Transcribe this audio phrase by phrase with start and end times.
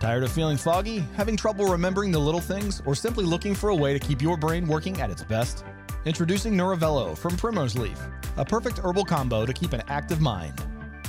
[0.00, 3.76] Tired of feeling foggy, having trouble remembering the little things, or simply looking for a
[3.76, 5.62] way to keep your brain working at its best?
[6.06, 8.00] Introducing Nuravello from Primrose Leaf,
[8.38, 10.54] a perfect herbal combo to keep an active mind.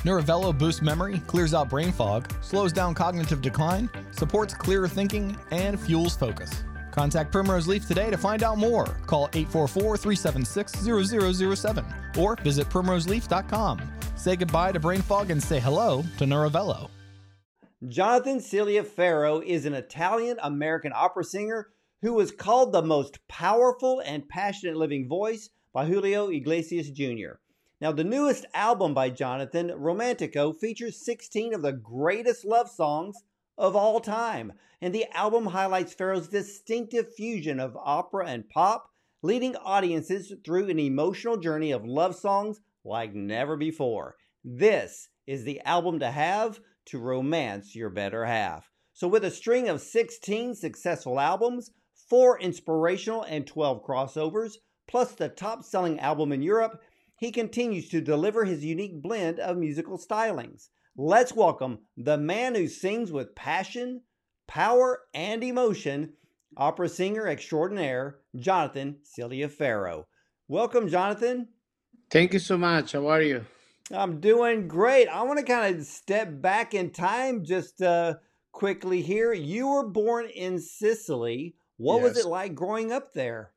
[0.04, 5.80] Nuravello boosts memory, clears out brain fog, slows down cognitive decline, supports clearer thinking, and
[5.80, 6.52] fuels focus.
[6.92, 8.84] Contact Primrose Leaf today to find out more.
[9.08, 11.86] Call 844 376 0007
[12.18, 13.82] or visit primroseleaf.com.
[14.18, 16.90] Say goodbye to brain fog and say hello to Nuravello.
[17.88, 21.72] Jonathan Cilia Faro is an Italian American opera singer
[22.04, 27.40] who was called the most powerful and passionate living voice by Julio Iglesias Jr.
[27.80, 33.18] Now, the newest album by Jonathan, Romantico, features 16 of the greatest love songs
[33.58, 38.92] of all time, and the album highlights Faro's distinctive fusion of opera and pop,
[39.24, 44.18] leading audiences through an emotional journey of love songs like never before.
[44.44, 46.60] This is the album to have
[46.92, 48.70] to romance your better half.
[48.94, 51.72] So, with a string of 16 successful albums,
[52.10, 54.54] four inspirational and 12 crossovers,
[54.88, 56.82] plus the top selling album in Europe,
[57.18, 60.68] he continues to deliver his unique blend of musical stylings.
[60.98, 64.02] Let's welcome the man who sings with passion,
[64.48, 66.14] power, and emotion,
[66.58, 70.08] opera singer extraordinaire, Jonathan Cilia Faro.
[70.50, 71.48] Welcome, Jonathan.
[72.10, 72.92] Thank you so much.
[72.92, 73.46] How are you?
[73.94, 75.08] I'm doing great.
[75.08, 78.16] I want to kind of step back in time just uh,
[78.52, 79.34] quickly here.
[79.34, 81.56] You were born in Sicily.
[81.78, 83.52] What was it like growing up there?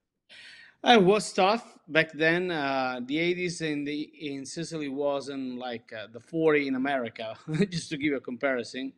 [0.83, 2.51] It was tough back then.
[2.51, 7.37] Uh, the 80s in the in Sicily wasn't like uh, the 40 in America,
[7.71, 8.93] just to give you a comparison.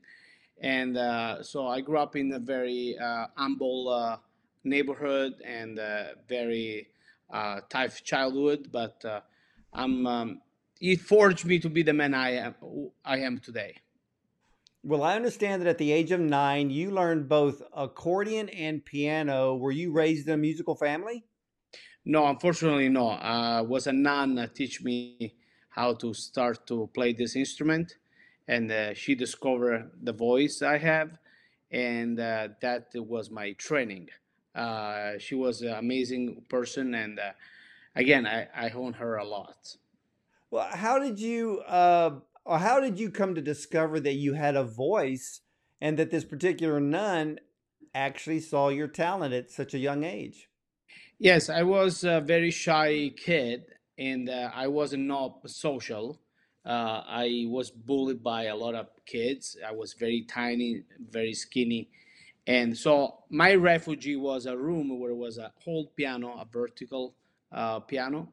[0.61, 4.17] And uh, so I grew up in a very uh, humble uh,
[4.65, 6.89] neighborhood and uh, very
[7.31, 8.69] uh, tough childhood.
[8.73, 9.21] But uh,
[9.73, 10.41] I'm um,
[10.81, 12.55] it forged me to be the man I am
[13.05, 13.77] I am today.
[14.83, 19.57] Well, I understand that at the age of nine, you learned both accordion and piano.
[19.57, 21.25] Were you raised in a musical family?
[22.05, 23.11] No, unfortunately, no.
[23.11, 25.35] Uh, was a nun uh, teach me
[25.71, 27.97] how to start to play this instrument,
[28.47, 31.19] and uh, she discovered the voice I have,
[31.73, 34.09] and uh, that was my training.
[34.55, 37.33] Uh, she was an amazing person, and uh,
[37.97, 39.77] again, I, I own her a lot.
[40.51, 44.57] Well, how did you uh, or how did you come to discover that you had
[44.57, 45.41] a voice
[45.81, 47.41] and that this particular nun
[47.95, 50.49] actually saw your talent at such a young age?
[51.19, 53.65] Yes, I was a very shy kid,
[53.99, 56.21] and uh, I wasn't not social.
[56.65, 59.57] Uh, I was bullied by a lot of kids.
[59.67, 61.89] I was very tiny, very skinny,
[62.47, 67.15] and so my refuge was a room where it was a whole piano, a vertical
[67.53, 68.33] uh, piano,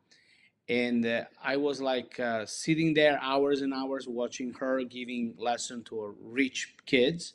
[0.69, 5.84] and uh, I was like uh, sitting there hours and hours watching her giving lesson
[5.85, 7.34] to rich kids,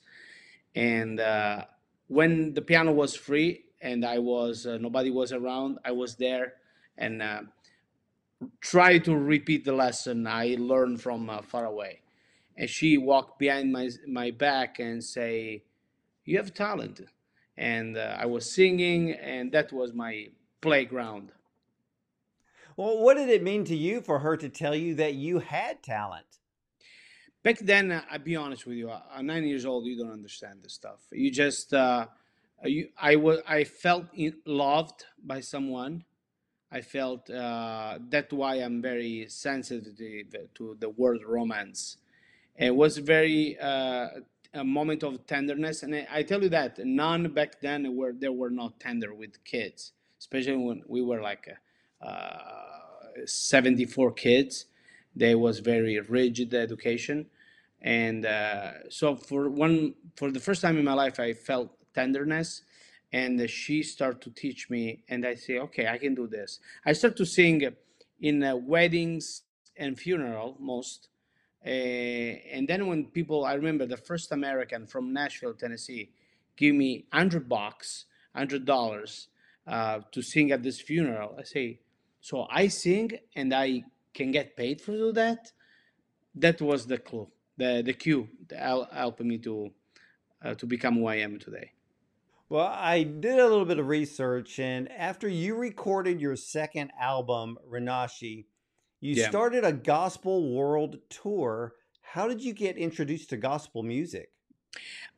[0.75, 1.65] and uh,
[2.07, 6.55] when the piano was free and I was uh, nobody was around, I was there
[6.97, 7.43] and uh,
[8.61, 12.01] try to repeat the lesson I learned from uh, far away.
[12.57, 15.63] And she walked behind my my back and say,
[16.25, 17.01] "You have talent."
[17.57, 20.29] And I was singing, and that was my
[20.61, 21.33] playground.
[22.79, 25.83] Well, what did it mean to you for her to tell you that you had
[25.83, 26.39] talent?
[27.43, 30.13] Back then, uh, I'll be honest with you, uh, at nine years old, you don't
[30.13, 31.01] understand this stuff.
[31.11, 32.07] You just, uh,
[32.63, 34.05] you, I was, I felt
[34.47, 36.05] loved by someone.
[36.71, 39.97] I felt uh, that's why I'm very sensitive
[40.55, 41.97] to the, word romance.
[42.57, 44.07] It was very uh,
[44.55, 48.51] a moment of tenderness, and I, tell you that none back then were they were
[48.51, 51.57] not tender with kids, especially when we were like uh,
[53.25, 54.67] 74 kids.
[55.15, 57.27] There was very rigid education,
[57.83, 62.63] and uh, so for one for the first time in my life, I felt tenderness,
[63.13, 66.61] and she started to teach me, and I say, okay, I can do this.
[66.87, 67.69] I start to sing
[68.21, 69.43] in uh, weddings
[69.77, 71.09] and funeral most,
[71.65, 76.11] uh, and then when people, I remember the first American from Nashville, Tennessee,
[76.57, 78.05] give me hundred bucks,
[78.35, 79.29] hundred dollars
[79.67, 81.35] uh, to sing at this funeral.
[81.39, 81.81] I say,
[82.21, 83.85] so I sing and I
[84.15, 85.53] can get paid for do that.
[86.35, 89.71] That was the clue, the the cue, that helped me to
[90.45, 91.73] uh, to become who I am today.
[92.49, 97.59] Well, I did a little bit of research, and after you recorded your second album,
[97.69, 98.47] Rinasci,
[99.01, 99.29] you Yeah.
[99.29, 101.75] started a gospel world tour.
[102.01, 104.31] How did you get introduced to gospel music?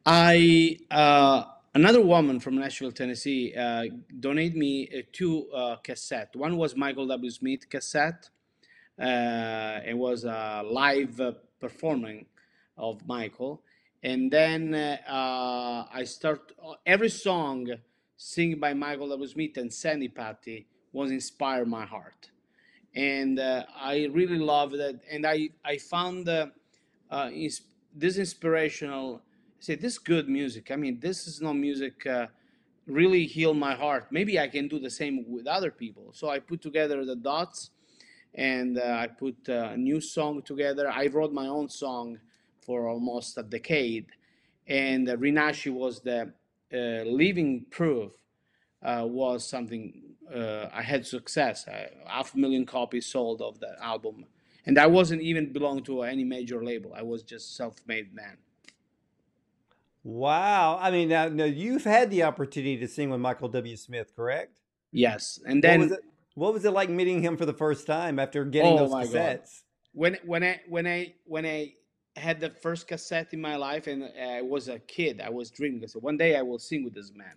[0.05, 1.45] I uh,
[1.75, 3.85] another woman from Nashville, Tennessee, uh,
[4.19, 6.35] donated me uh, two uh, cassette.
[6.35, 7.31] One was Michael W.
[7.31, 8.29] Smith cassette.
[9.01, 12.27] Uh, it was a live uh, performing
[12.77, 13.63] of Michael,
[14.03, 16.53] and then uh, I start
[16.85, 17.69] every song
[18.17, 19.27] sing by Michael W.
[19.27, 22.31] Smith and Sandi Patty was inspired my heart,
[22.95, 25.01] and uh, I really love that.
[25.11, 26.47] And I I found uh,
[27.11, 27.63] uh, is,
[27.95, 29.23] this inspirational.
[29.61, 30.71] I say this good music.
[30.71, 32.07] I mean, this is not music.
[32.07, 32.29] Uh,
[32.87, 34.07] really heal my heart.
[34.11, 36.13] Maybe I can do the same with other people.
[36.15, 37.71] So I put together the dots,
[38.35, 40.91] and uh, I put uh, a new song together.
[40.91, 42.19] I wrote my own song
[42.63, 44.07] for almost a decade,
[44.67, 46.33] and uh, Rinasci was the
[46.73, 48.13] uh, living proof.
[48.83, 50.17] Uh, was something
[50.73, 51.67] I had success.
[52.07, 54.25] half a million copies sold of the album,
[54.65, 56.95] and I wasn't even belong to any major label.
[56.97, 58.39] I was just self-made man.
[60.03, 60.79] Wow!
[60.81, 63.77] I mean, now, now you've had the opportunity to sing with Michael W.
[63.77, 64.61] Smith, correct?
[64.93, 66.05] Yes, and then what was it,
[66.35, 69.13] what was it like meeting him for the first time after getting oh those cassettes?
[69.13, 69.49] God.
[69.93, 71.75] When when I when I when I
[72.17, 75.87] had the first cassette in my life, and I was a kid, I was dreaming.
[75.87, 77.35] So one day I will sing with this man,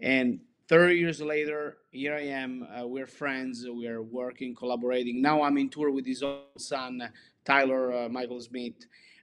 [0.00, 2.66] and 30 years later, here I am.
[2.76, 3.64] Uh, we're friends.
[3.68, 5.22] We're working, collaborating.
[5.22, 7.08] Now I'm in tour with his own son,
[7.44, 8.74] Tyler uh, Michael Smith.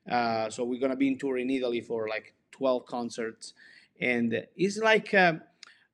[0.10, 3.54] Uh, so we're gonna be in tour in Italy for like 12 concerts,
[4.00, 5.34] and it's like uh,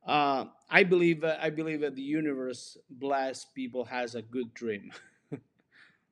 [0.06, 4.91] uh, I believe uh, I believe that the universe bless people has a good dream.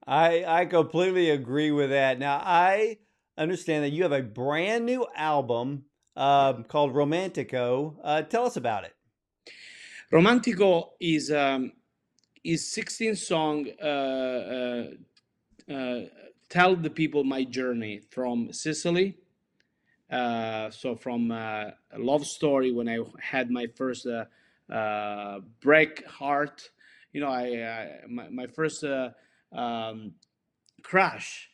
[0.08, 2.20] I I completely agree with that.
[2.20, 3.00] Now I
[3.38, 5.86] understand that you have a brand new album
[6.16, 8.00] um, called Romantico.
[8.04, 8.96] Uh, tell us about it.
[10.12, 11.74] Romantico is um,
[12.44, 13.68] is 16 song.
[13.82, 14.88] Uh, uh,
[15.74, 16.02] uh,
[16.50, 19.18] tell the people my journey from Sicily.
[20.10, 24.08] Uh, so from uh, a love story when I had my first
[25.62, 26.70] break heart,
[27.14, 28.84] you know, I my, my first
[29.52, 30.14] um,
[30.84, 31.50] crash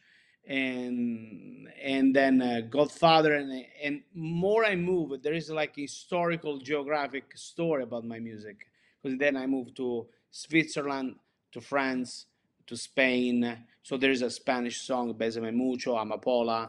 [0.45, 7.31] and and then uh, Godfather and and more I move there is like historical geographic
[7.35, 8.67] story about my music.
[9.01, 11.15] Because then I moved to Switzerland
[11.51, 12.25] to France
[12.67, 13.57] to Spain.
[13.83, 16.65] So there is a Spanish song Besame Mucho Amapola.
[16.65, 16.67] uh,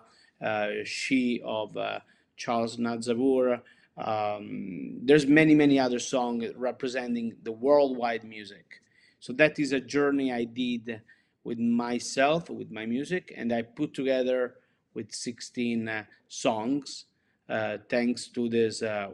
[0.85, 2.01] She of uh,
[2.37, 3.61] Charles Aznavour
[3.97, 8.83] um, there's many many other songs representing the worldwide music
[9.25, 11.01] so that is a journey I did
[11.45, 14.57] with myself, with my music, and I put together
[14.95, 17.05] with 16 uh, songs,
[17.49, 19.13] uh, thanks to this uh,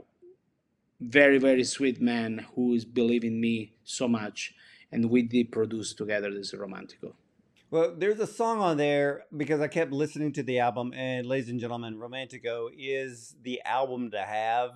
[1.01, 4.55] very, very sweet man who is believing me so much.
[4.93, 7.15] And we did produce together this Romantico.
[7.73, 11.51] Well, there's a song on there because I kept listening to the album, and ladies
[11.51, 14.73] and gentlemen, Romantico is the album to have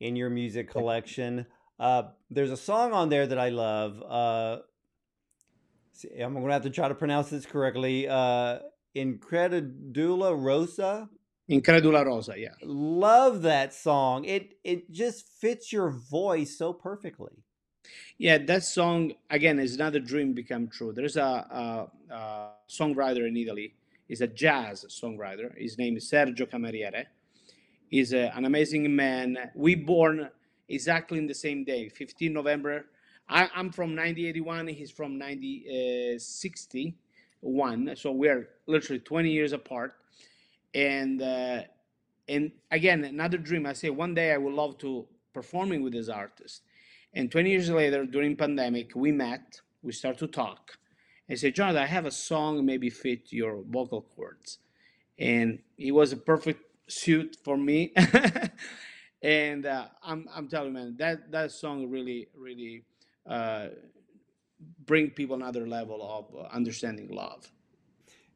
[0.00, 1.46] in your music collection.
[1.80, 4.02] Uh, there's a song on there that I love.
[4.02, 4.58] Uh,
[6.22, 8.06] I'm going to have to try to pronounce this correctly.
[8.06, 8.58] Uh,
[8.94, 11.08] Incredula Rosa.
[11.50, 12.50] Incredula Rosa, yeah.
[12.62, 14.26] Love that song.
[14.26, 17.45] It it just fits your voice so perfectly.
[18.18, 20.92] Yeah, that song again is another dream become true.
[20.92, 23.74] There's a, a, a songwriter in Italy.
[24.08, 25.56] He's a jazz songwriter.
[25.58, 27.06] His name is Sergio Cammariere.
[27.88, 29.50] He's a, an amazing man.
[29.54, 30.30] We born
[30.68, 32.86] exactly in the same day, 15 November
[33.28, 34.68] I, am from 1981.
[34.68, 37.88] He's from 1961.
[37.88, 39.94] Uh, so we're literally 20 years apart.
[40.74, 41.62] And uh,
[42.28, 43.66] and again, another dream.
[43.66, 46.62] I say one day I would love to performing with this artist.
[47.16, 49.62] And 20 years later, during pandemic, we met.
[49.82, 50.76] We start to talk.
[51.30, 54.58] I said, Jonathan, I have a song maybe fit your vocal cords.
[55.18, 57.94] And it was a perfect suit for me.
[59.22, 62.84] and uh, I'm, I'm telling you, man, that, that song really, really
[63.26, 63.68] uh,
[64.84, 67.50] bring people another level of uh, understanding love.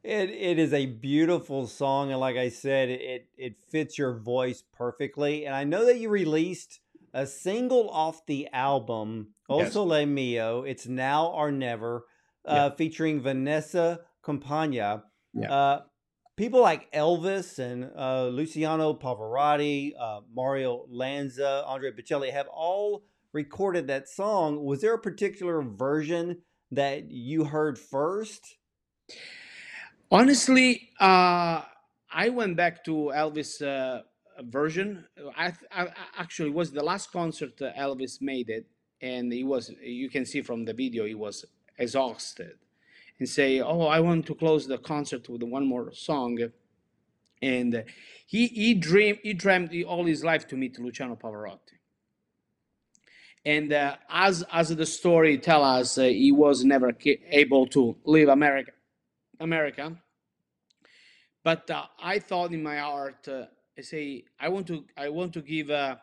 [0.03, 4.63] It it is a beautiful song, and like I said, it it fits your voice
[4.75, 5.45] perfectly.
[5.45, 6.79] And I know that you released
[7.13, 9.73] a single off the album, O yes.
[9.73, 10.63] Sole Mio.
[10.63, 12.05] It's now or never,
[12.45, 12.75] uh, yeah.
[12.75, 15.03] featuring Vanessa Campagna.
[15.33, 15.53] Yeah.
[15.53, 15.81] Uh,
[16.35, 23.03] people like Elvis and uh, Luciano Pavarotti, uh, Mario Lanza, Andre Bocelli have all
[23.33, 26.41] recorded that song, was there a particular version
[26.71, 28.57] that you heard first?
[30.09, 31.61] Honestly, uh,
[32.11, 34.01] I went back to Elvis uh,
[34.43, 35.05] version.
[35.37, 38.65] I, I, actually was the last concert Elvis made it,
[39.01, 39.71] and he was.
[39.81, 41.45] You can see from the video he was
[41.77, 42.57] exhausted,
[43.19, 46.39] and say, "Oh, I want to close the concert with one more song."
[47.41, 47.83] And
[48.25, 51.81] he he dreamed he dreamed all his life to meet Luciano Pavarotti
[53.45, 56.95] and uh, as as the story tell us, uh, he was never
[57.29, 58.71] able to leave America.
[59.39, 59.97] America,
[61.43, 63.45] but uh, I thought in my heart, uh,
[63.79, 66.01] say I want to I want to give a,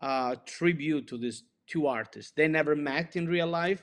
[0.00, 2.30] a tribute to these two artists.
[2.30, 3.82] They never met in real life,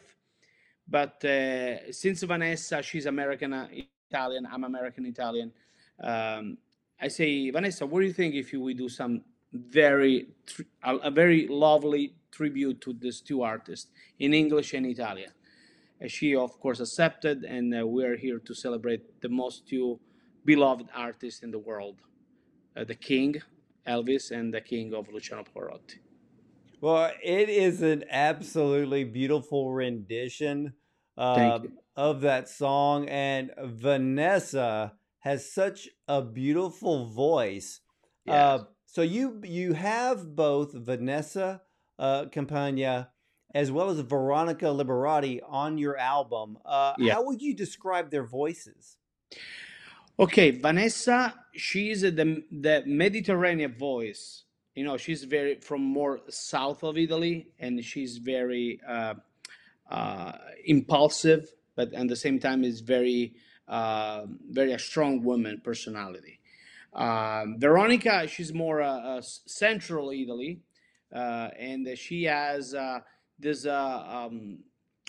[0.88, 3.68] but uh, since Vanessa, she's American uh,
[4.10, 5.52] Italian, I'm American Italian.
[6.02, 6.58] Um,
[7.00, 10.28] I say, Vanessa, what do you think if we do some very
[10.84, 15.32] a, very lovely tribute to these two artists in English and Italian?
[16.00, 20.00] And she, of course, accepted, and uh, we are here to celebrate the most two
[20.46, 21.96] beloved artists in the world,
[22.84, 23.36] the King,
[23.88, 26.00] Elvis, and the King of Luciano Pavarotti.
[26.82, 30.74] Well, it is an absolutely beautiful rendition
[31.18, 31.60] uh,
[31.96, 37.80] of that song, and Vanessa has such a beautiful voice.
[38.26, 38.34] Yeah.
[38.34, 41.62] Uh, so you you have both Vanessa
[41.98, 43.10] uh, Campagna
[43.54, 46.58] as well as Veronica Liberati on your album.
[46.66, 47.14] Uh, yeah.
[47.14, 48.98] How would you describe their voices?
[50.18, 54.44] Okay, Vanessa, she's the the Mediterranean voice.
[54.74, 59.16] You know, she's very from more south of Italy, and she's very uh,
[59.92, 60.32] uh,
[60.64, 63.34] impulsive, but at the same time is very
[63.68, 66.40] uh, very a strong woman personality.
[66.94, 70.62] Um, Veronica, she's more uh, central Italy,
[71.14, 73.00] uh, and she has uh,
[73.38, 73.66] this.
[73.66, 74.60] Um,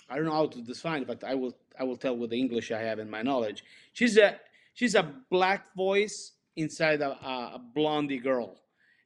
[0.09, 1.57] I don't know how to define it, but I will.
[1.79, 3.63] I will tell with the English I have in my knowledge.
[3.93, 4.39] She's a
[4.77, 8.61] she's a black voice inside a, a blondie girl,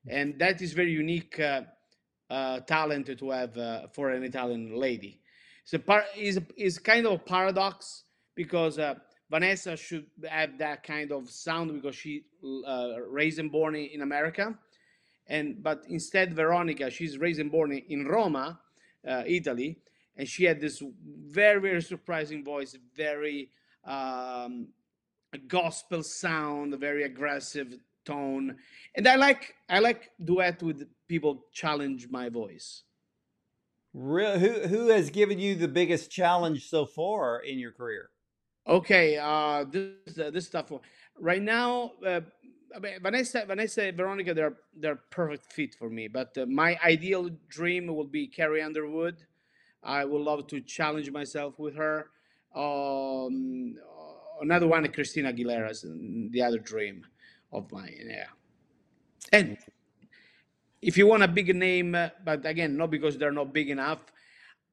[0.07, 1.61] and that is very unique uh,
[2.29, 5.21] uh, talent to have uh, for an Italian lady.
[5.63, 8.03] So par- is is kind of a paradox
[8.35, 8.79] because
[9.29, 12.25] Vanessa should have that kind of sound because she
[12.67, 14.53] uh, raised and born in America,
[15.27, 18.59] and but instead Veronica, she's raised and born in Roma,
[19.07, 19.79] uh, Italy,
[20.17, 20.83] and she had this
[21.27, 23.51] very very surprising voice, very
[23.85, 24.67] um,
[25.37, 28.57] gospel sound, a very aggressive tone,
[28.95, 32.83] and I like I like duet with people challenge my voice.
[33.93, 38.09] Real, who who has given you the biggest challenge so far in your career?
[38.67, 40.71] Okay, uh, this uh, this stuff
[41.19, 41.91] right now.
[42.05, 42.21] Uh,
[43.01, 46.07] Vanessa, Vanessa, Veronica, they're they're perfect fit for me.
[46.07, 49.17] But uh, my ideal dream will be Carrie Underwood.
[49.83, 52.07] I would love to challenge myself with her.
[52.55, 53.75] Um,
[54.41, 55.85] another one, Christina Aguilera's,
[56.29, 57.05] the other dream
[57.51, 58.07] of mine.
[58.07, 58.25] Yeah,
[59.31, 59.57] and
[60.81, 63.99] if you want a big name, uh, but again, not because they're not big enough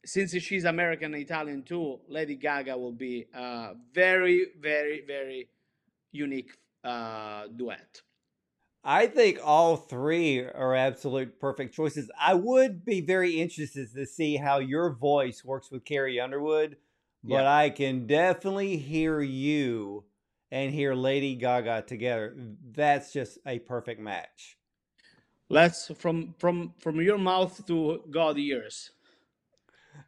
[0.04, 5.48] since she's American and Italian too, Lady Gaga will be a very, very, very
[6.12, 6.52] unique
[6.84, 8.02] uh, duet.
[8.84, 12.10] I think all three are absolute perfect choices.
[12.18, 16.76] I would be very interested to see how your voice works with Carrie Underwood,
[17.22, 17.52] but yeah.
[17.52, 20.04] I can definitely hear you
[20.50, 22.34] and hear Lady Gaga together.
[22.72, 24.56] That's just a perfect match.
[25.50, 28.90] Let's from from from your mouth to God ears.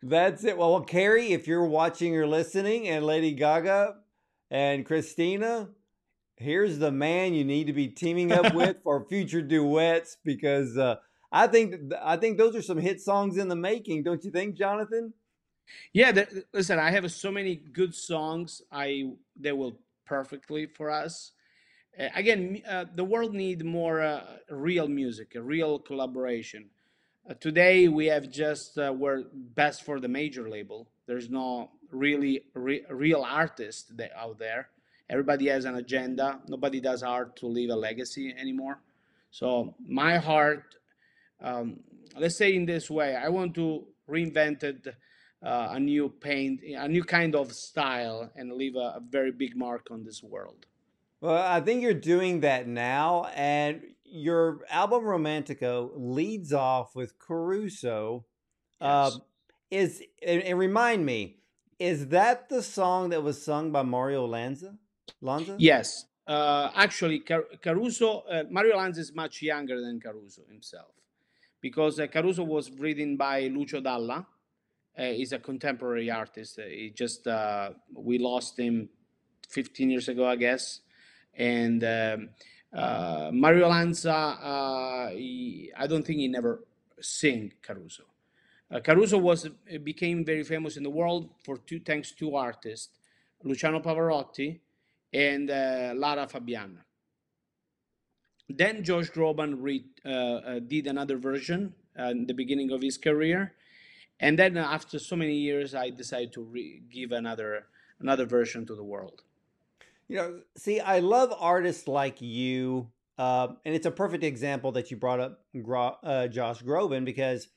[0.03, 0.57] That's it.
[0.57, 3.97] Well, Carrie, if you're watching or listening, and Lady Gaga
[4.51, 5.69] and Christina,
[6.37, 10.97] here's the man you need to be teaming up with for future duets because uh,
[11.33, 14.57] I think I think those are some hit songs in the making, don't you think,
[14.57, 15.15] Jonathan?
[15.93, 18.63] Yeah, the, listen, I have so many good songs.
[18.71, 21.33] I they will perfectly for us.
[21.99, 26.71] Uh, again, uh, the world need more uh, real music, a real collaboration.
[27.29, 30.89] Uh, today we have just uh, we're best for the major label.
[31.07, 34.69] There's no really re- real artist that, out there.
[35.09, 36.41] Everybody has an agenda.
[36.49, 38.79] Nobody does art to leave a legacy anymore.
[39.31, 40.77] So my heart,
[41.41, 41.81] um,
[42.17, 44.87] let's say in this way, I want to reinvent it,
[45.43, 49.89] a new paint, a new kind of style, and leave a, a very big mark
[49.91, 50.67] on this world.
[51.21, 58.25] Well, I think you're doing that now, and your album Romantico leads off with Caruso.
[58.81, 59.17] Yes.
[59.17, 59.19] Uh,
[59.71, 61.37] is and, and, remind me,
[61.79, 64.77] is that the song that was sung by Mario Lanza?
[65.21, 65.57] Lanza?
[65.59, 66.07] Yes.
[66.27, 70.93] Uh, actually, Car- Caruso, uh, Mario Lanza is much younger than Caruso himself
[71.61, 74.27] because uh, Caruso was written by Lucio Dalla.
[74.99, 76.59] Uh, he's a contemporary artist.
[76.59, 77.27] Uh, he just
[77.95, 78.89] we lost him
[79.49, 80.81] 15 years ago, I guess,
[81.35, 81.85] and.
[81.85, 82.29] Um,
[82.73, 86.63] uh, Mario Lanza, uh, he, I don't think he never
[87.01, 88.05] sang Caruso.
[88.71, 89.49] Uh, Caruso was
[89.83, 92.91] became very famous in the world for two thanks to artists,
[93.43, 94.61] Luciano Pavarotti
[95.13, 96.85] and uh, Lara Fabiana.
[98.49, 99.59] Then Josh Groban
[100.05, 103.53] uh, uh, did another version in the beginning of his career,
[104.21, 107.67] and then after so many years, I decided to re- give another
[108.01, 109.23] another version to the world.
[110.09, 114.91] You know, see, I love artists like you, uh, and it's a perfect example that
[114.91, 115.45] you brought up,
[116.03, 117.49] uh, Josh Groban, because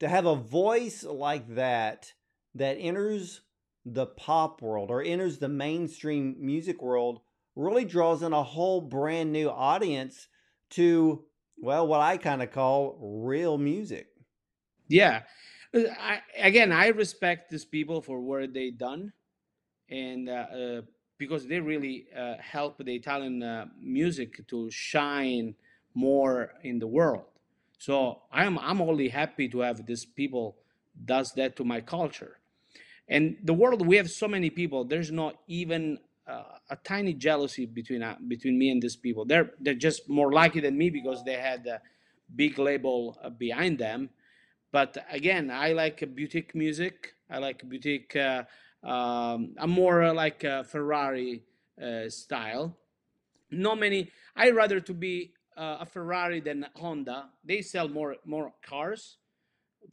[0.00, 2.12] to have a voice like that
[2.54, 3.40] that enters
[3.84, 7.20] the pop world or enters the mainstream music world
[7.56, 10.28] really draws in a whole brand new audience
[10.70, 11.24] to
[11.56, 14.08] well what i kind of call real music
[14.88, 15.22] yeah
[15.74, 19.12] I, again i respect these people for what they done
[19.90, 20.82] and uh, uh,
[21.18, 25.54] because they really uh, help the italian uh, music to shine
[25.94, 27.24] more in the world.
[27.78, 30.56] So i'm i'm only happy to have these people
[31.04, 32.38] does that to my culture.
[33.08, 37.66] And the world we have so many people there's not even uh, a tiny jealousy
[37.66, 39.24] between uh, between me and these people.
[39.24, 41.80] They're they're just more lucky than me because they had a
[42.36, 44.10] big label uh, behind them
[44.72, 47.14] but again i like a boutique music.
[47.30, 48.44] I like boutique uh,
[48.82, 51.42] um, i'm more like a ferrari
[51.82, 52.76] uh, style.
[53.50, 57.30] Not many i rather to be uh, a ferrari than honda.
[57.44, 59.18] They sell more more cars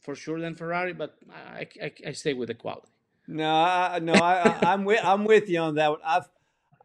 [0.00, 2.88] for sure than ferrari but i, I, I stay with the quality.
[3.28, 6.00] No, I, no, I, I'm with I'm with you on that one.
[6.04, 6.28] I've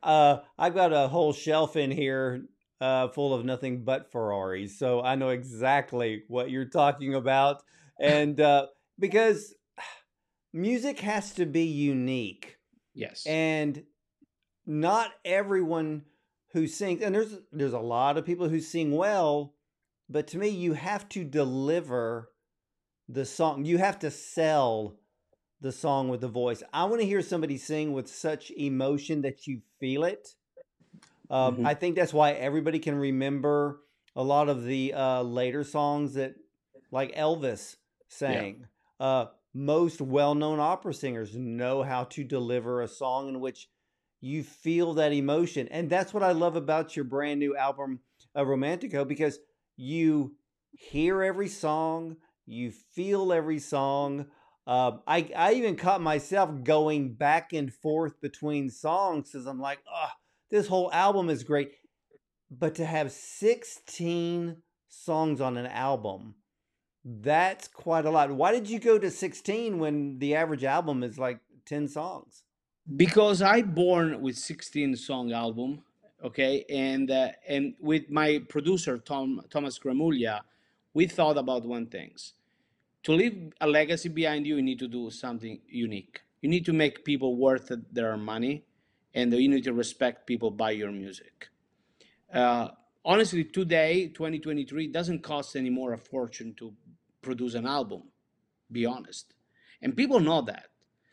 [0.03, 2.45] uh, I've got a whole shelf in here
[2.81, 7.61] uh, full of nothing but Ferraris, so I know exactly what you're talking about.
[7.99, 8.67] And uh,
[8.99, 9.53] because
[10.51, 12.57] music has to be unique,
[12.95, 13.83] yes, and
[14.65, 16.01] not everyone
[16.53, 19.53] who sings, and there's there's a lot of people who sing well,
[20.09, 22.31] but to me, you have to deliver
[23.07, 23.63] the song.
[23.63, 24.97] You have to sell
[25.61, 26.63] the song with the voice.
[26.73, 30.29] I want to hear somebody sing with such emotion that you feel it.
[31.31, 31.67] Um, mm-hmm.
[31.67, 33.79] I think that's why everybody can remember
[34.15, 36.35] a lot of the uh, later songs that,
[36.91, 37.77] like Elvis
[38.09, 38.67] sang.
[38.99, 39.05] Yeah.
[39.05, 43.69] Uh, most well-known opera singers know how to deliver a song in which
[44.19, 48.01] you feel that emotion, and that's what I love about your brand new album,
[48.37, 49.39] uh, Romantico, because
[49.77, 50.35] you
[50.73, 54.27] hear every song, you feel every song.
[54.67, 59.79] Uh, I I even caught myself going back and forth between songs because I'm like,
[59.91, 60.09] oh,
[60.51, 61.71] this whole album is great,
[62.49, 66.35] but to have 16 songs on an album,
[67.03, 68.31] that's quite a lot.
[68.31, 72.43] Why did you go to 16 when the average album is like 10 songs?
[72.95, 75.81] Because I born with 16 song album,
[76.23, 80.41] okay, and uh, and with my producer Tom Thomas Gramuglia,
[80.93, 82.33] we thought about one things
[83.03, 86.21] to leave a legacy behind you, you need to do something unique.
[86.41, 88.63] You need to make people worth their money,
[89.13, 91.47] and you need to respect people buy your music.
[92.33, 92.69] Uh,
[93.03, 96.73] honestly, today, 2023, doesn't cost anymore a fortune to
[97.21, 98.03] produce an album.
[98.71, 99.33] Be honest,
[99.81, 100.67] and people know that.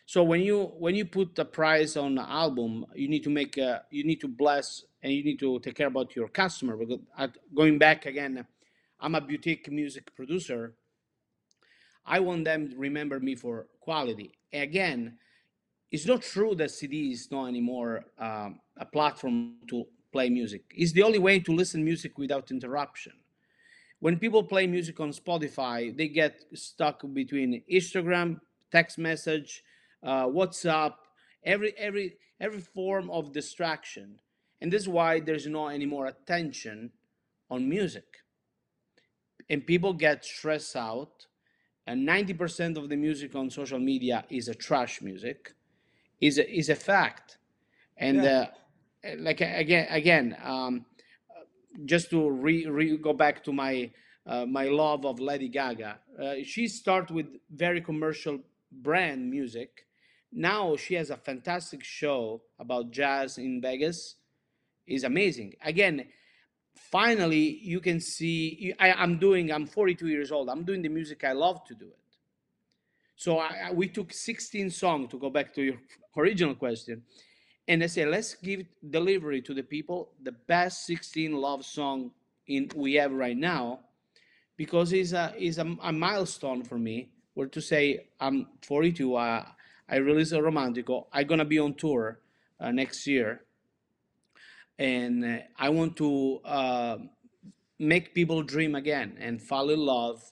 [0.07, 3.59] So when you when you put a price on an album, you need to make
[3.59, 6.77] a, you need to bless and you need to take care about your customer.
[6.77, 7.01] Because
[7.55, 8.47] going back again,
[9.01, 10.75] I'm a boutique music producer
[12.09, 14.33] I want them to remember me for quality.
[14.53, 15.19] Again,
[15.91, 20.63] it's not true that CD is not anymore um, a platform to play music.
[20.71, 23.13] It's the only way to listen music without interruption.
[24.01, 29.65] When people play music on Spotify, they get stuck between Instagram, text message,
[30.03, 30.95] uh, WhatsApp,
[31.45, 34.21] every every every form of distraction,
[34.61, 36.93] and this is why there's not any more attention
[37.51, 38.05] on music.
[39.51, 41.27] And people get stressed out
[41.87, 45.55] and 90% of the music on social media is a trash music
[46.21, 47.39] is a, is a fact.
[47.97, 48.47] And yeah.
[49.05, 50.85] uh, like again again um,
[51.85, 53.91] just to re, re, go back to my
[54.27, 59.87] uh, my love of Lady Gaga uh, she started with very commercial brand music.
[60.33, 64.17] Now she has a fantastic show about jazz in Vegas.
[64.87, 65.55] Is amazing.
[65.63, 66.07] Again
[66.75, 70.49] finally you can see I, am doing i'm 42 years old.
[70.49, 72.08] I'm doing the music i love to do it
[73.19, 75.75] so I, we took 16 songs to go back to your
[76.17, 77.03] original question
[77.69, 82.13] and i said let's give delivery to the people the best 16 love song
[82.47, 83.81] in we have right now
[84.57, 89.45] because it's a, it's a, a milestone for me where to say i'm 42 uh,
[89.91, 92.21] i release a romantico i'm gonna be on tour
[92.61, 93.43] uh, next year
[94.79, 96.99] and uh, I want to uh,
[97.79, 100.23] make people dream again and fall in love.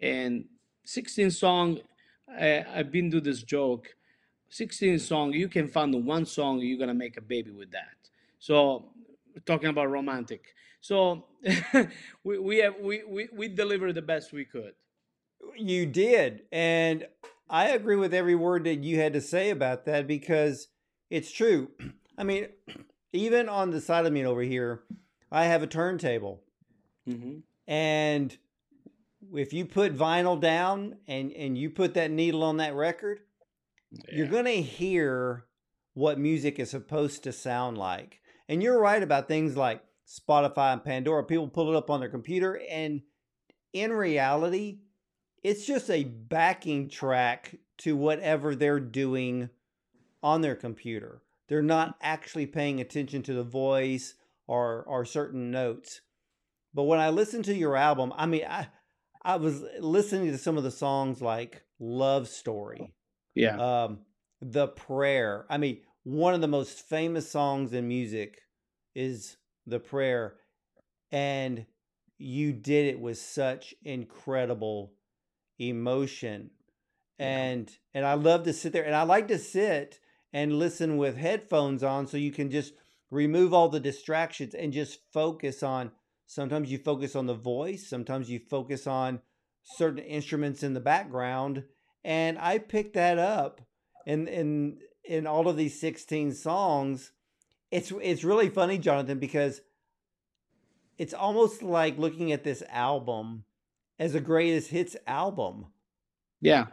[0.00, 0.46] And
[0.84, 1.80] 16 song,
[2.28, 3.94] I, I've been to this joke.
[4.48, 7.96] 16 song, you can find one song, you're gonna make a baby with that.
[8.38, 8.90] So
[9.46, 10.54] talking about romantic.
[10.80, 11.24] So
[12.24, 14.74] we, we have we, we we delivered the best we could.
[15.56, 17.06] You did, and
[17.48, 20.68] I agree with every word that you had to say about that because
[21.10, 21.70] it's true.
[22.18, 22.48] I mean,
[23.12, 24.82] even on the side of me over here,
[25.30, 26.42] I have a turntable.
[27.06, 28.36] hmm And
[29.34, 33.20] if you put vinyl down and, and you put that needle on that record,
[34.10, 35.44] you're going to hear
[35.94, 38.20] what music is supposed to sound like.
[38.48, 41.24] And you're right about things like Spotify and Pandora.
[41.24, 43.02] People pull it up on their computer, and
[43.72, 44.80] in reality,
[45.42, 49.50] it's just a backing track to whatever they're doing
[50.22, 51.22] on their computer.
[51.48, 54.14] They're not actually paying attention to the voice
[54.46, 56.00] or or certain notes.
[56.74, 58.68] But when I listen to your album, I mean, I
[59.24, 62.92] I was listening to some of the songs like Love Story,
[63.34, 63.84] yeah.
[63.84, 64.00] um,
[64.40, 65.46] The Prayer.
[65.48, 68.40] I mean, one of the most famous songs in music
[68.94, 70.34] is The Prayer.
[71.12, 71.66] And
[72.18, 74.92] you did it with such incredible
[75.58, 76.50] emotion.
[77.18, 77.26] Yeah.
[77.26, 80.00] And and I love to sit there and I like to sit
[80.32, 82.72] and listen with headphones on so you can just
[83.10, 85.90] remove all the distractions and just focus on
[86.26, 89.20] sometimes you focus on the voice, sometimes you focus on
[89.64, 91.64] certain instruments in the background
[92.04, 93.60] and I picked that up
[94.06, 97.12] in in in all of these 16 songs.
[97.70, 99.60] It's it's really funny, Jonathan, because
[100.98, 103.44] it's almost like looking at this album
[103.98, 105.66] as a greatest hits album.
[106.40, 106.66] Yeah,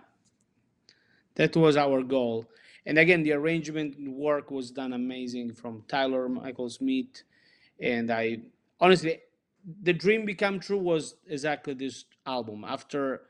[1.35, 2.45] that was our goal.
[2.85, 7.23] And again, the arrangement work was done amazing from Tyler Michael Smith.
[7.79, 8.39] And I
[8.79, 9.19] honestly,
[9.81, 12.63] the dream become true was exactly this album.
[12.65, 13.21] After,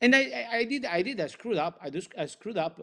[0.00, 1.78] and I, I- did, I did, I screwed up.
[1.82, 2.80] I just, I screwed up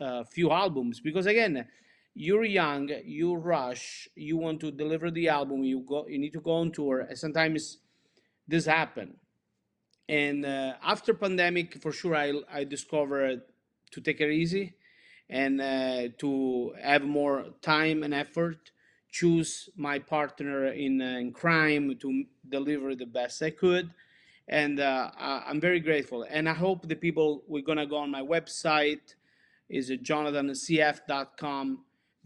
[0.00, 1.66] a, few albums because again,
[2.14, 6.40] you're young, you rush, you want to deliver the album, you go, you need to
[6.40, 7.00] go on tour.
[7.00, 7.78] And sometimes
[8.48, 9.16] this happen
[10.08, 13.42] and uh, after pandemic for sure i i discovered
[13.90, 14.74] to take it easy
[15.28, 18.70] and uh, to have more time and effort
[19.18, 23.86] choose my partner in, uh, in crime to deliver the best i could.
[24.48, 25.10] And uh,
[25.48, 26.20] i'm very grateful.
[26.36, 29.06] And i hope the people we're gonna go on my website
[29.68, 31.66] is jonathancf.com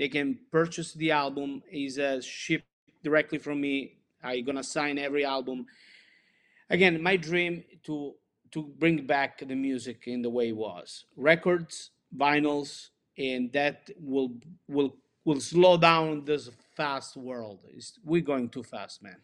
[0.00, 2.64] they can purchase the album is uh, shipped
[3.04, 3.96] directly from me.
[4.24, 5.66] I'm gonna sign every album.
[6.70, 8.14] Again my dream to
[8.52, 11.04] to bring back the music in the way it was.
[11.16, 14.30] Records vinyls and that will
[14.68, 19.16] will will slow down this fast world It's, we're going too fast man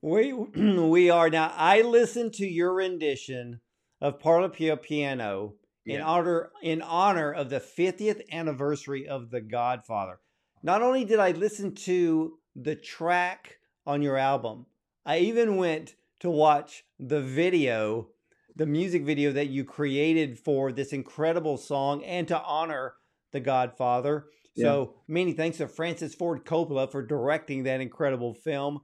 [0.00, 0.32] We
[0.96, 1.52] we are now.
[1.56, 3.60] I listened to your rendition
[4.00, 5.54] of Parla Più Piano
[5.86, 6.06] in Yeah.
[6.06, 10.18] honor in honor of the 50th anniversary of The Godfather.
[10.62, 14.66] Not only did I listen to the track on your album,
[15.04, 18.08] I even went to watch the video,
[18.54, 22.94] the music video that you created for this incredible song and to honor
[23.32, 24.26] The Godfather.
[24.56, 28.80] So many thanks to Francis Ford Coppola for directing that incredible film.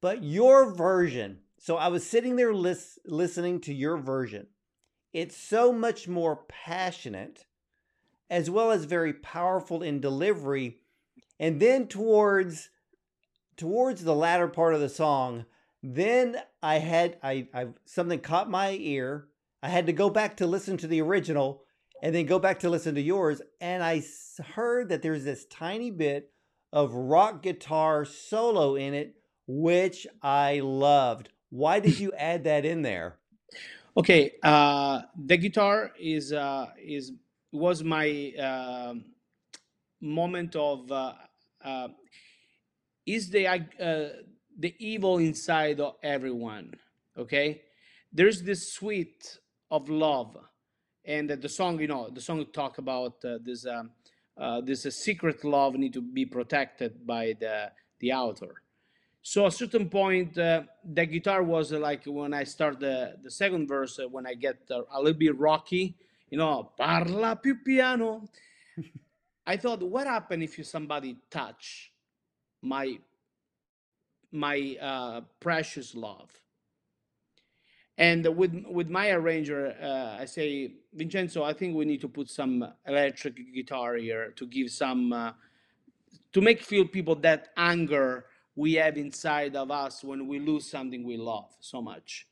[0.00, 4.46] But your version, so I was sitting there lis- listening to your version.
[5.12, 7.44] It's so much more passionate
[8.30, 10.78] as well as very powerful in delivery.
[11.38, 12.70] And then towards
[13.56, 15.44] towards the latter part of the song,
[15.82, 19.28] then I had I, I something caught my ear.
[19.62, 21.62] I had to go back to listen to the original
[22.02, 24.02] and then go back to listen to yours and I
[24.54, 26.30] heard that there's this tiny bit
[26.72, 29.14] of rock guitar solo in it
[29.46, 31.30] which I loved.
[31.50, 33.18] Why did you add that in there?
[33.96, 37.12] okay uh the guitar is uh is
[37.52, 39.04] was my um
[40.00, 41.12] moment of uh,
[41.64, 41.88] uh
[43.06, 44.08] is the uh,
[44.58, 46.72] the evil inside of everyone
[47.18, 47.62] okay
[48.12, 49.38] there's this sweet
[49.70, 50.36] of love
[51.04, 53.90] and the song you know the song talk about uh, this um,
[54.38, 58.62] uh, this uh, secret love need to be protected by the the author
[59.20, 63.16] so at a certain point uh, the guitar was uh, like when i start the
[63.22, 65.96] the second verse uh, when i get a little bit rocky
[66.30, 68.22] you know parla più piano
[69.46, 71.92] i thought what happened if you somebody touch
[72.62, 72.96] my
[74.34, 76.41] my precious love.
[77.98, 82.30] And with with my arranger, uh, I say, Vincenzo, I think we need to put
[82.30, 85.32] some electric guitar here to give some uh,
[86.32, 88.26] to make feel people that anger
[88.56, 92.26] we have inside of us when we lose something we love so much.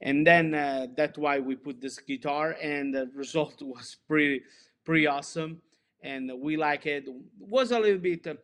[0.00, 4.42] And then uh, that's why we put this guitar, and the result was pretty
[4.84, 5.62] pretty awesome,
[6.02, 7.08] and we like it.
[7.38, 8.26] Was a little bit.
[8.26, 8.34] Uh,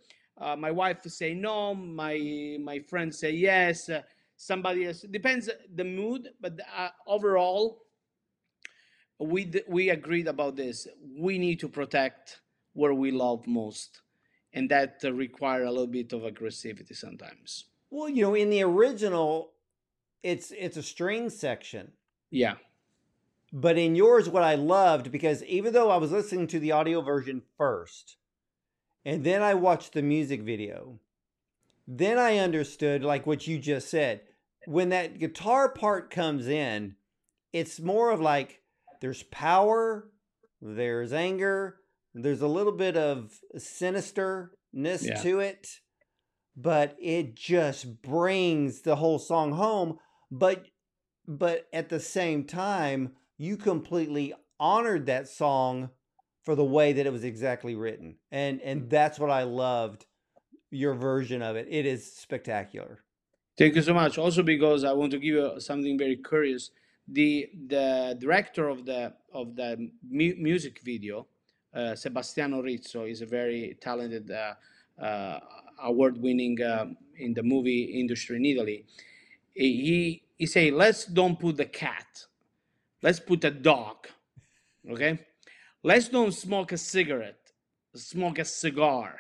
[0.40, 1.74] uh, my wife say no.
[1.74, 3.90] My my friends say yes.
[4.40, 7.82] Somebody else depends the mood, but uh, overall,
[9.18, 10.86] we d- we agreed about this.
[11.18, 12.40] We need to protect
[12.72, 14.00] where we love most,
[14.52, 17.64] and that uh, require a little bit of aggressivity sometimes.
[17.90, 19.54] Well, you know, in the original,
[20.22, 21.90] it's it's a string section.
[22.30, 22.54] Yeah.
[23.52, 27.00] But in yours, what I loved, because even though I was listening to the audio
[27.00, 28.18] version first,
[29.04, 31.00] and then I watched the music video,
[31.88, 34.20] then I understood, like what you just said.
[34.68, 36.96] When that guitar part comes in,
[37.54, 38.60] it's more of like
[39.00, 40.10] there's power,
[40.60, 41.76] there's anger,
[42.12, 45.22] there's a little bit of sinisterness Yeah.
[45.22, 45.68] to it,
[46.54, 49.98] but it just brings the whole song home.
[50.30, 50.66] But
[51.26, 55.90] but at the same time, you completely honored that song
[56.44, 58.18] for the way that it was exactly written.
[58.30, 60.04] And and that's what I loved
[60.70, 61.68] your version of it.
[61.70, 63.02] It is spectacular.
[63.58, 64.18] Thank you so much.
[64.18, 66.70] Also, because I want to give you something very curious.
[67.08, 71.26] The the director of the of the mu- music video,
[71.74, 74.54] uh, Sebastiano Rizzo, is a very talented, uh,
[75.02, 75.40] uh,
[75.82, 76.86] award-winning uh,
[77.18, 78.86] in the movie industry in Italy.
[79.54, 82.26] He he say, let's don't put the cat,
[83.02, 84.06] let's put a dog.
[84.90, 85.18] Okay,
[85.82, 87.52] let's don't smoke a cigarette,
[87.96, 89.16] smoke a cigar.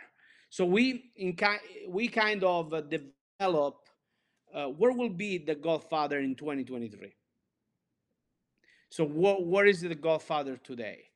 [0.50, 3.87] So we in ki- we kind of develop
[4.54, 7.12] uh, where will be the Godfather in 2023?
[8.90, 11.08] So what the Godfather today?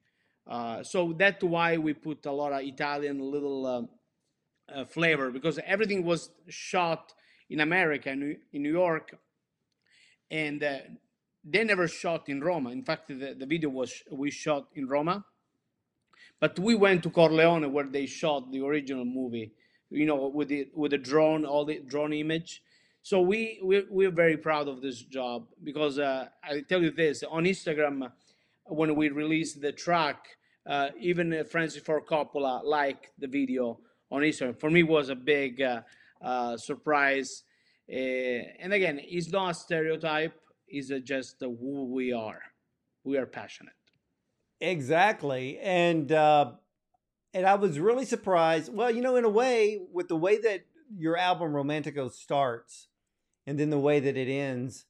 [0.46, 3.88] Uh, so that's why we put a lot of Italian little um,
[4.74, 7.14] uh, flavor because everything was shot
[7.48, 9.16] in America, in New, York,
[10.30, 10.78] and uh,
[11.44, 12.70] they never shot in Roma.
[12.70, 15.24] In fact, the, the video was we shot in Roma,
[16.40, 19.52] but we went to Corleone where they shot the original movie.
[19.90, 22.62] You know, with the with the drone, all the drone image.
[23.02, 27.24] So we we we're very proud of this job because uh, I tell you this
[27.24, 28.10] on Instagram
[28.66, 30.24] when we released the track,
[30.68, 34.58] uh, even uh, Francis Ford Coppola liked the video on Instagram.
[34.58, 35.80] For me, was a big uh,
[36.22, 37.42] uh, surprise.
[37.92, 37.96] Uh,
[38.60, 40.38] and again, it's not a stereotype;
[40.68, 42.40] it's uh, just uh, who we are.
[43.02, 43.74] We are passionate.
[44.60, 45.58] Exactly.
[45.58, 46.52] And uh
[47.34, 48.72] and I was really surprised.
[48.72, 52.86] Well, you know, in a way, with the way that your album Romantico starts
[53.46, 54.84] and then the way that it ends,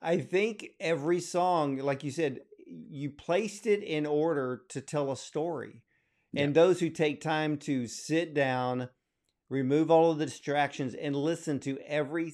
[0.00, 5.16] I think every song, like you said, you placed it in order to tell a
[5.16, 5.82] story.
[6.34, 8.88] And those who take time to sit down,
[9.50, 12.32] remove all of the distractions, and listen to every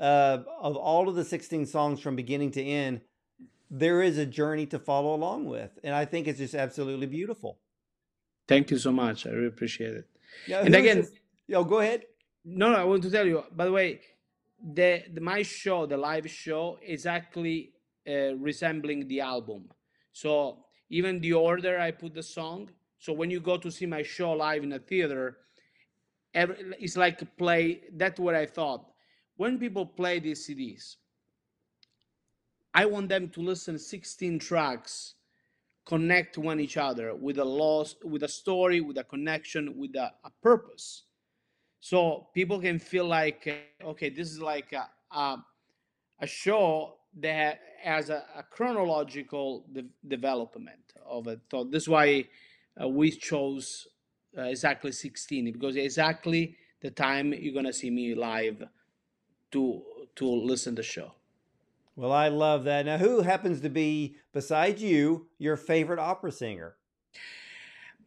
[0.00, 3.02] uh, of all of the 16 songs from beginning to end,
[3.70, 5.78] there is a journey to follow along with.
[5.84, 7.58] And I think it's just absolutely beautiful.
[8.48, 9.26] Thank you so much.
[9.26, 10.04] I really appreciate it.
[10.46, 11.06] Yeah, And again-
[11.46, 12.04] yo, go ahead.
[12.44, 13.44] No, no, I want to tell you.
[13.54, 14.00] By the way,
[14.62, 17.72] the, the my show, the live show, is actually
[18.08, 19.68] uh, resembling the album.
[20.12, 22.70] So even the order I put the song.
[22.98, 25.38] So when you go to see my show live in a theater,
[26.34, 27.82] every, it's like a play.
[27.92, 28.86] That's what I thought.
[29.36, 30.96] When people play these CDs,
[32.72, 35.14] I want them to listen 16 tracks,
[35.84, 40.12] connect one each other with a loss, with a story, with a connection, with a,
[40.24, 41.05] a purpose
[41.88, 45.38] so people can feel like uh, okay this is like a,
[46.20, 52.24] a, show that has a, a chronological de- development of it so this is why
[52.82, 53.86] uh, we chose
[54.36, 58.64] uh, exactly 16 because exactly the time you're gonna see me live
[59.52, 59.82] to
[60.16, 61.12] to listen to the show
[61.94, 62.84] Well, I love that.
[62.84, 66.76] Now, who happens to be, besides you, your favorite opera singer?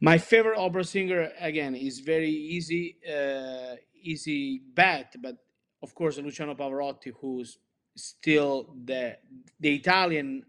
[0.01, 5.37] My favorite opera singer again is very easy, uh, easy bet, but
[5.81, 7.57] of course Luciano Pavarotti, who's
[7.95, 9.17] still the
[9.59, 10.45] the Italian.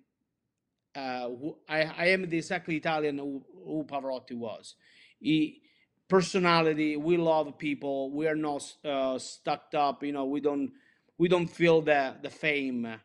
[0.95, 4.75] Uh, who, I, I am the exactly Italian who, who Pavarotti was.
[5.21, 5.63] He
[6.09, 6.97] personality.
[6.97, 8.11] We love people.
[8.11, 10.03] We are not uh, stuck up.
[10.05, 10.73] You know, we don't
[11.19, 13.01] we don't feel the the fame.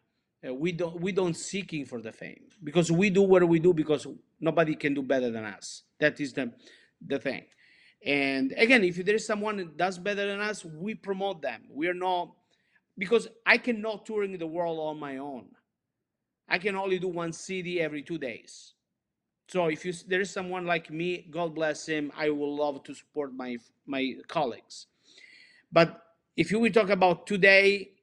[0.46, 3.74] Uh, we don't we don't seeking for the fame because we do what we do
[3.74, 4.06] because
[4.40, 5.84] nobody can do better than us.
[6.00, 6.52] That is the
[7.06, 7.46] the thing.
[8.06, 11.64] And again, if there is someone that does better than us, we promote them.
[11.70, 12.32] We are not
[12.98, 15.48] because I cannot touring the world on my own.
[16.48, 18.74] I can only do one city every two days.
[19.48, 22.94] So if you there is someone like me, God bless him, I will love to
[22.94, 24.88] support my my colleagues.
[25.72, 26.02] But
[26.38, 27.95] if you will talk about today,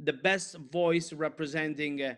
[0.00, 2.14] the best voice representing uh,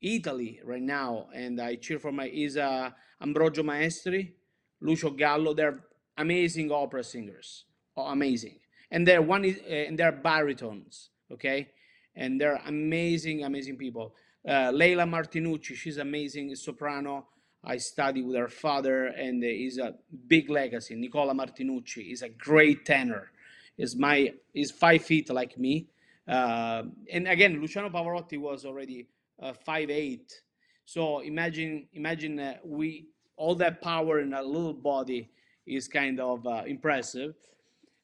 [0.00, 2.90] Italy right now, and I cheer for my is uh,
[3.22, 4.32] Ambrogio Maestri,
[4.80, 5.54] Lucio Gallo.
[5.54, 5.80] They're
[6.16, 7.64] amazing opera singers,
[7.96, 8.58] oh, amazing,
[8.90, 11.68] and they're one is, uh, and they're baritones, okay,
[12.14, 14.14] and they're amazing, amazing people.
[14.48, 17.26] Uh, Leila Martinucci, she's amazing soprano.
[17.64, 19.94] I studied with her father, and he's a
[20.28, 20.94] big legacy.
[20.94, 23.32] Nicola Martinucci is a great tenor.
[23.76, 25.88] Is my is five feet like me,
[26.28, 29.08] uh, and again, Luciano Pavarotti was already
[29.40, 30.40] uh, five eight.
[30.84, 35.30] So imagine imagine uh, we all that power in a little body
[35.66, 37.34] is kind of uh, impressive.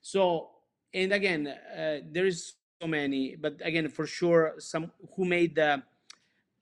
[0.01, 0.51] So
[0.95, 1.45] and again,
[2.13, 5.83] there is so many, but again, for sure, some who made the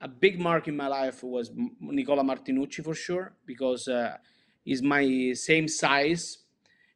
[0.01, 4.17] a big mark in my life was Nicola Martinucci for sure because uh,
[4.65, 6.39] he's my same size.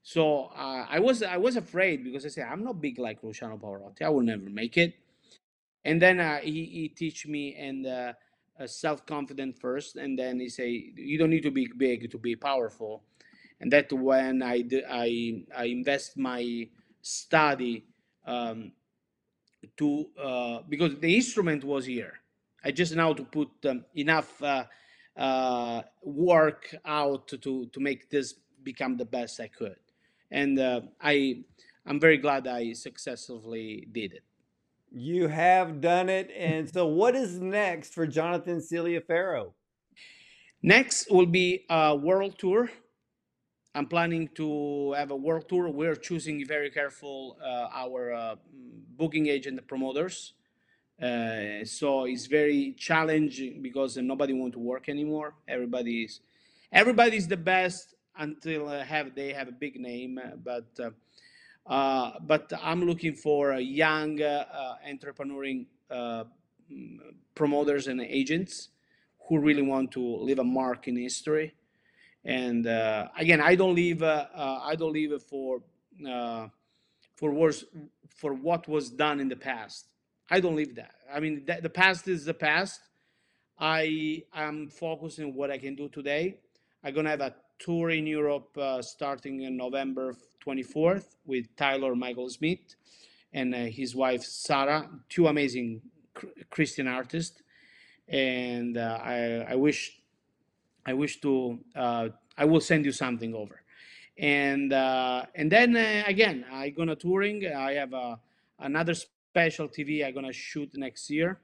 [0.04, 3.56] So uh, I was I was afraid because I said I'm not big like Luciano
[3.56, 4.02] Pavarotti.
[4.02, 4.94] I will never make it.
[5.84, 8.12] And then uh, he he teach me and uh,
[8.66, 12.36] self confident first, and then he say you don't need to be big to be
[12.36, 13.02] powerful.
[13.60, 16.68] And that when I I I invest my
[17.02, 17.86] study
[18.26, 18.72] um,
[19.78, 22.20] to uh, because the instrument was here
[22.64, 24.64] I just now to put um, enough uh,
[25.16, 29.76] uh, work out to, to make this become the best I could.
[30.34, 31.44] And uh, I,
[31.86, 34.24] I'm very glad I successfully did it.
[34.92, 36.30] You have done it.
[36.36, 39.54] And so, what is next for Jonathan Cilia Faro?
[40.62, 42.70] Next will be a world tour.
[43.74, 45.68] I'm planning to have a world tour.
[45.70, 48.36] We're choosing very careful uh, our uh,
[48.96, 50.34] booking agent promoters
[51.02, 55.34] uh, so it's very challenging because nobody want to work anymore.
[55.48, 56.20] Everybody's
[56.72, 60.90] everybody's the best until uh, have they have a big name, but uh,
[61.66, 65.66] uh but I'm looking for young uh, uh, entrepreneuring
[67.34, 68.68] promoters and agents
[69.28, 71.54] who really want to leave a mark in history.
[72.24, 72.66] And
[73.18, 75.62] again, I don't leave I don't leave for
[77.16, 77.64] for worse
[78.16, 79.94] for what was done in the past
[80.30, 80.94] I don't leave that.
[81.12, 82.80] I mean, the past is the past.
[83.58, 86.38] I am focusing on what I can do today.
[86.82, 90.14] I'm gonna have a tour in Europe uh, starting in November
[90.46, 92.76] 24th with Tyler Michael Smith
[93.32, 95.82] and uh, his wife Sarah, two amazing
[96.50, 97.42] Christian artists.
[98.08, 99.98] And uh, I, I wish,
[100.86, 103.64] I wish to, uh, I will send you something over.
[104.16, 107.46] And uh, and then uh, again, I gonna touring.
[107.52, 108.20] I have a
[108.60, 111.40] another special TV I'm gonna shoot next year.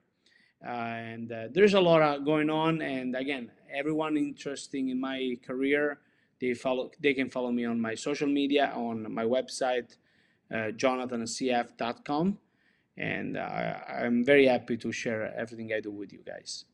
[0.64, 2.82] Uh, and uh, there's a lot of going on.
[2.82, 6.00] And again, everyone interesting in my career,
[6.40, 6.90] they follow.
[7.00, 9.96] They can follow me on my social media, on my website,
[10.50, 12.38] uh, jonathancf.com,
[12.96, 16.64] and uh, I'm very happy to share everything I do with you guys.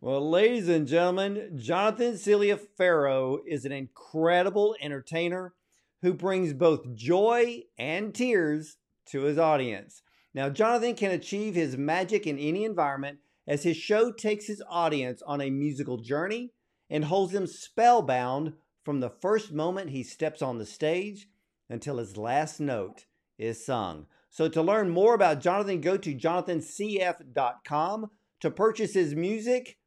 [0.00, 5.54] Well, ladies and gentlemen, Jonathan Cilia Faro is an incredible entertainer
[6.02, 10.02] who brings both joy and tears to his audience.
[10.34, 15.22] Now, Jonathan can achieve his magic in any environment as his show takes his audience
[15.22, 16.52] on a musical journey
[16.90, 18.52] and holds them spellbound
[18.84, 21.28] from the first moment he steps on the stage
[21.68, 23.06] until his last note
[23.38, 24.06] is sung.
[24.30, 29.78] So, to learn more about Jonathan, go to jonathancf.com to purchase his music,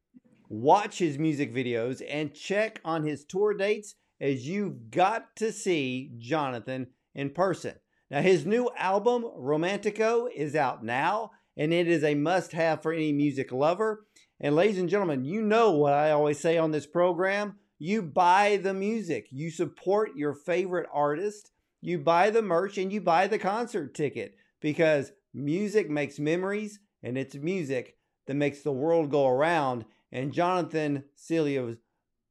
[0.48, 6.10] watch his music videos, and check on his tour dates as you've got to see
[6.18, 7.74] Jonathan in person.
[8.10, 12.90] Now, his new album, Romantico, is out now, and it is a must have for
[12.90, 14.06] any music lover.
[14.40, 18.58] And, ladies and gentlemen, you know what I always say on this program you buy
[18.62, 23.38] the music, you support your favorite artist, you buy the merch, and you buy the
[23.38, 27.96] concert ticket because music makes memories, and it's music
[28.26, 29.84] that makes the world go around.
[30.12, 31.76] And Jonathan Cilia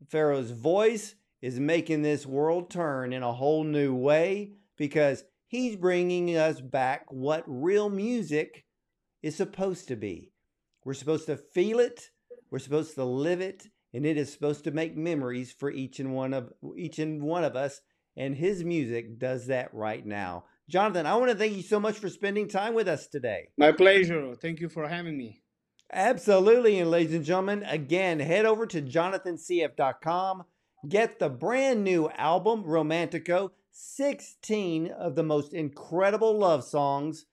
[0.07, 6.35] Faro's voice is making this world turn in a whole new way because He's bringing
[6.35, 8.65] us back what real music
[9.21, 10.31] is supposed to be.
[10.85, 12.09] We're supposed to feel it,
[12.51, 16.13] we're supposed to live it, and it is supposed to make memories for each and
[16.13, 17.81] one of each and one of us.
[18.17, 20.45] And his music does that right now.
[20.69, 23.49] Jonathan, I want to thank you so much for spending time with us today.
[23.57, 24.35] My pleasure.
[24.35, 25.41] Thank you for having me.
[25.91, 26.79] Absolutely.
[26.79, 30.43] And ladies and gentlemen, again, head over to jonathancf.com.
[30.87, 33.51] Get the brand new album, Romantico.
[33.71, 37.25] 16 of the most incredible love songs,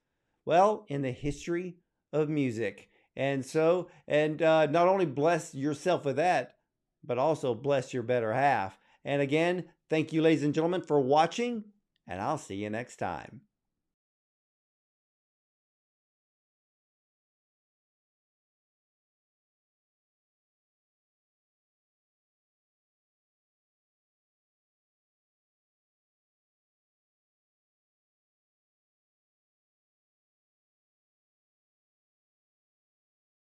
[0.47, 1.75] well, in the history
[2.13, 2.89] of music.
[3.17, 6.55] And so, and uh, not only bless yourself with that,
[7.03, 8.79] but also bless your better half.
[9.03, 11.65] And again, thank you, ladies and gentlemen, for watching,
[12.07, 13.41] and I'll see you next time.